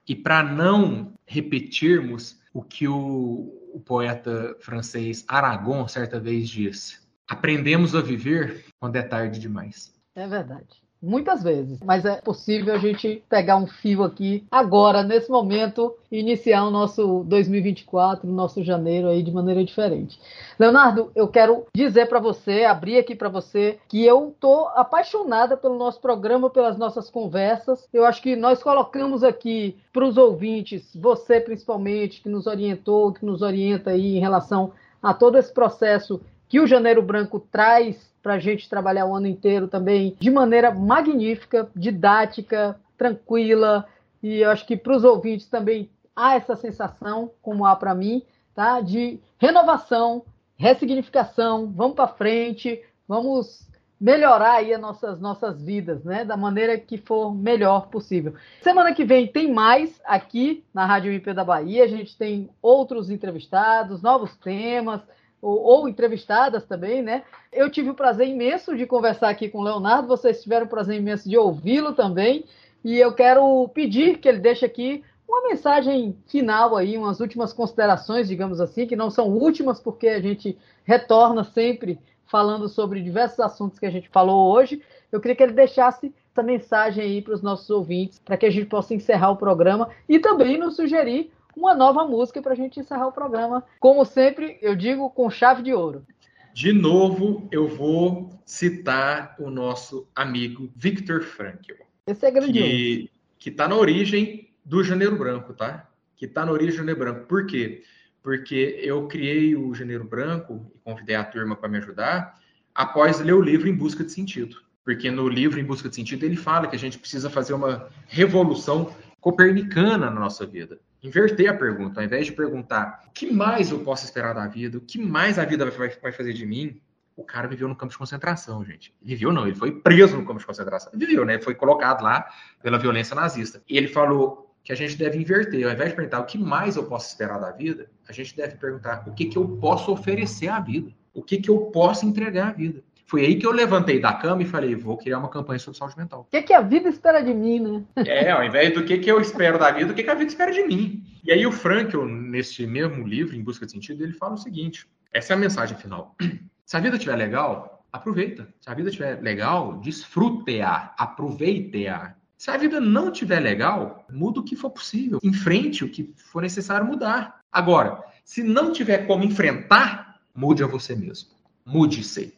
[0.06, 7.94] E para não repetirmos o que o, o poeta francês Aragon certa vez disse: aprendemos
[7.94, 9.94] a viver quando é tarde demais.
[10.14, 10.85] É verdade.
[11.02, 16.18] Muitas vezes, mas é possível a gente pegar um fio aqui agora, nesse momento, e
[16.18, 20.18] iniciar o nosso 2024, o nosso janeiro aí de maneira diferente.
[20.58, 25.76] Leonardo, eu quero dizer para você, abrir aqui para você, que eu tô apaixonada pelo
[25.76, 27.86] nosso programa, pelas nossas conversas.
[27.92, 33.24] Eu acho que nós colocamos aqui para os ouvintes, você principalmente, que nos orientou, que
[33.24, 38.34] nos orienta aí em relação a todo esse processo que o Janeiro Branco traz para
[38.34, 43.86] a gente trabalhar o ano inteiro também de maneira magnífica, didática, tranquila.
[44.20, 48.24] E eu acho que para os ouvintes também há essa sensação, como há para mim,
[48.52, 48.80] tá?
[48.80, 50.24] de renovação,
[50.56, 51.72] ressignificação.
[51.72, 53.64] Vamos para frente, vamos
[54.00, 56.24] melhorar aí as nossas, nossas vidas, né?
[56.24, 58.34] Da maneira que for melhor possível.
[58.60, 61.84] Semana que vem tem mais aqui na Rádio IP da Bahia.
[61.84, 65.00] A gente tem outros entrevistados, novos temas
[65.40, 67.22] ou, ou, entrevistadas também, né?
[67.52, 70.96] Eu tive o prazer imenso de conversar aqui com o Leonardo, vocês tiveram o prazer
[70.96, 72.44] imenso de ouvi-lo também,
[72.84, 78.28] e eu quero pedir que ele deixe aqui uma mensagem final aí, umas últimas considerações,
[78.28, 83.78] digamos assim, que não são últimas, porque a gente retorna sempre falando sobre diversos assuntos
[83.78, 84.82] que a gente falou hoje.
[85.10, 88.50] Eu queria que ele deixasse essa mensagem aí para os nossos ouvintes, para que a
[88.50, 92.78] gente possa encerrar o programa e também nos sugerir uma nova música para a gente
[92.78, 93.64] encerrar o programa.
[93.80, 96.04] Como sempre, eu digo com chave de ouro.
[96.52, 101.74] De novo, eu vou citar o nosso amigo Victor Frankl.
[102.06, 103.08] Esse é grandioso.
[103.38, 105.88] Que está na origem do Janeiro Branco, tá?
[106.14, 107.26] Que está na origem do Janeiro Branco.
[107.26, 107.82] Por quê?
[108.22, 112.38] Porque eu criei o Janeiro Branco e convidei a turma para me ajudar
[112.74, 114.56] após ler o livro Em Busca de Sentido.
[114.84, 117.88] Porque no livro Em Busca de Sentido ele fala que a gente precisa fazer uma
[118.06, 122.00] revolução copernicana na nossa vida inverter a pergunta.
[122.00, 125.38] Ao invés de perguntar o que mais eu posso esperar da vida, o que mais
[125.38, 126.80] a vida vai, vai fazer de mim,
[127.16, 128.94] o cara viveu no campo de concentração, gente.
[129.00, 130.92] Viveu não, ele foi preso no campo de concentração.
[130.94, 131.40] Viveu, né?
[131.40, 132.28] Foi colocado lá
[132.62, 133.62] pela violência nazista.
[133.68, 135.64] E ele falou que a gente deve inverter.
[135.66, 138.56] Ao invés de perguntar o que mais eu posso esperar da vida, a gente deve
[138.56, 140.92] perguntar o que, que eu posso oferecer à vida.
[141.14, 142.82] O que, que eu posso entregar à vida.
[143.06, 145.96] Foi aí que eu levantei da cama e falei, vou criar uma campanha sobre saúde
[145.96, 146.22] mental.
[146.22, 147.84] O que, que a vida espera de mim, né?
[148.04, 150.28] É, ao invés do que, que eu espero da vida, o que, que a vida
[150.28, 151.04] espera de mim.
[151.24, 154.88] E aí o Frankl, nesse mesmo livro, Em Busca de Sentido, ele fala o seguinte,
[155.12, 156.16] essa é a mensagem final.
[156.66, 158.48] Se a vida estiver legal, aproveita.
[158.60, 162.16] Se a vida estiver legal, desfrute-a, aproveite-a.
[162.36, 165.20] Se a vida não estiver legal, muda o que for possível.
[165.22, 167.40] Enfrente o que for necessário mudar.
[167.52, 171.30] Agora, se não tiver como enfrentar, mude a você mesmo.
[171.64, 172.35] Mude-se.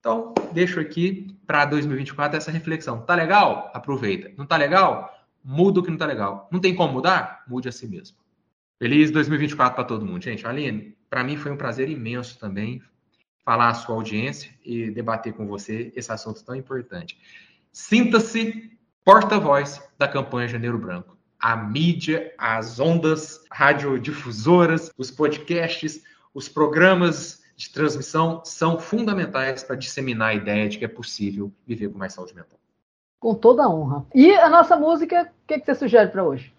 [0.00, 3.00] Então, deixo aqui para 2024 essa reflexão.
[3.02, 3.70] Tá legal?
[3.74, 4.32] Aproveita.
[4.36, 5.12] Não tá legal?
[5.42, 6.48] Muda o que não tá legal.
[6.52, 7.44] Não tem como mudar?
[7.48, 8.16] Mude a si mesmo.
[8.78, 10.22] Feliz 2024 para todo mundo.
[10.22, 12.80] Gente, Aline, para mim foi um prazer imenso também
[13.44, 17.18] falar à sua audiência e debater com você esse assunto tão importante.
[17.72, 18.70] Sinta-se
[19.04, 21.16] porta-voz da campanha Janeiro Branco.
[21.40, 26.02] A mídia, as ondas radiodifusoras, os podcasts,
[26.34, 31.88] os programas de transmissão são fundamentais para disseminar a ideia de que é possível viver
[31.88, 32.56] com mais saúde mental.
[33.18, 34.06] Com toda a honra.
[34.14, 36.54] E a nossa música, o que, que você sugere para hoje?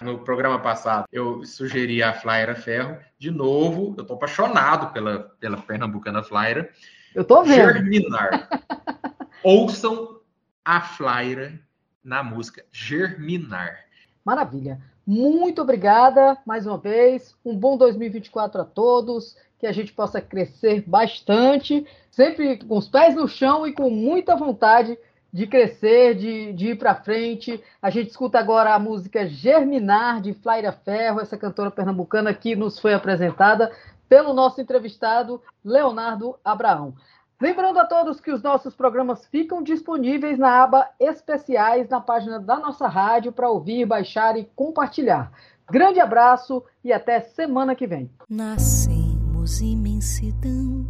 [0.00, 2.96] No programa passado, eu sugeri a Flyra Ferro.
[3.18, 6.70] De novo, eu estou apaixonado pela, pela pernambucana Flyra.
[7.12, 7.72] Eu estou vendo.
[7.72, 8.48] Germinar.
[9.42, 10.20] Ouçam
[10.64, 11.58] a Flyra
[12.02, 13.86] na música Germinar.
[14.24, 14.80] Maravilha.
[15.06, 17.36] Muito obrigada mais uma vez.
[17.44, 19.36] Um bom 2024 a todos.
[19.58, 24.36] Que a gente possa crescer bastante, sempre com os pés no chão e com muita
[24.36, 24.98] vontade
[25.32, 27.62] de crescer, de, de ir para frente.
[27.80, 32.78] A gente escuta agora a música Germinar, de Flaira Ferro, essa cantora pernambucana que nos
[32.78, 33.72] foi apresentada
[34.08, 36.94] pelo nosso entrevistado Leonardo Abraão.
[37.40, 42.58] Lembrando a todos que os nossos programas ficam disponíveis na aba Especiais na página da
[42.58, 45.32] nossa rádio para ouvir, baixar e compartilhar.
[45.70, 48.10] Grande abraço e até semana que vem.
[48.28, 50.86] Nascemos imensidão,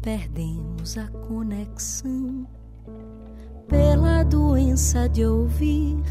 [0.00, 2.46] perdemos a conexão
[3.68, 6.02] pela doença de ouvir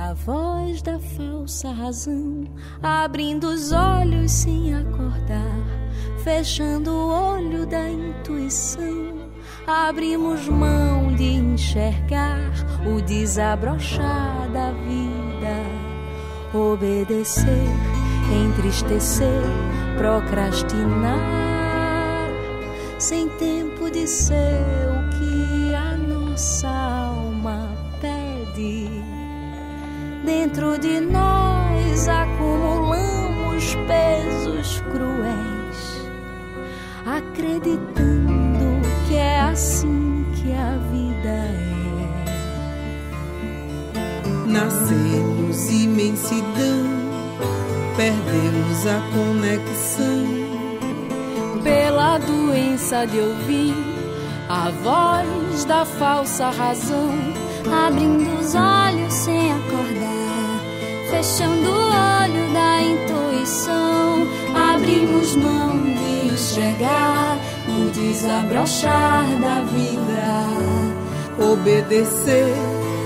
[0.00, 2.44] a voz da falsa razão,
[2.82, 5.66] abrindo os olhos sem acordar,
[6.24, 9.28] fechando o olho da intuição.
[9.66, 12.50] Abrimos mão de enxergar
[12.86, 15.54] o desabrochar da vida,
[16.54, 17.68] obedecer,
[18.42, 19.44] entristecer,
[19.98, 21.18] procrastinar,
[22.98, 26.69] sem tempo de ser o que a nossa
[30.32, 36.08] Dentro de nós acumulamos pesos cruéis,
[37.04, 41.64] acreditando que é assim que a vida é.
[44.46, 46.86] Nascemos imensidão,
[47.96, 50.26] perdemos a conexão.
[51.64, 53.74] Pela doença de ouvir
[54.48, 57.10] a voz da falsa razão,
[57.86, 60.19] abrindo os olhos sem acordar,
[61.10, 67.38] fechando o olho da intuição, abrimos mão de enxergar
[67.68, 70.46] o desabrochar da vida,
[71.52, 72.54] Obedecer,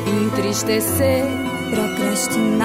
[0.06, 1.24] entristecer,
[1.70, 2.64] procrastinar,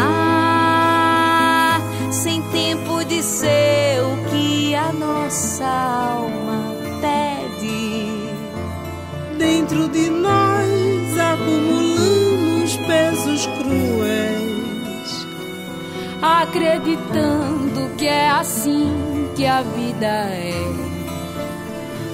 [2.12, 8.10] sem tempo de ser o que a nossa alma pede.
[9.38, 11.79] dentro de nós acumulamos
[16.22, 20.54] acreditando que é assim que a vida é.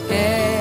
[0.10, 0.55] É.